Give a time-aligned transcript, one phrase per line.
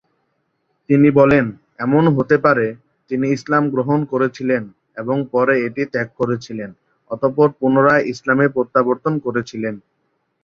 [0.89, 1.45] তিনি বলেন,
[1.79, 2.67] এমনও হতে পারে,
[3.11, 4.63] তিনি ইসলাম গ্রহণ করেছিলেন
[4.97, 6.69] এবং পরে এটি ত্যাগ করেছিলেন,
[7.11, 9.75] অতঃপর পুনরায় ইসলামে প্রত্যাবর্তন করেছিলেন।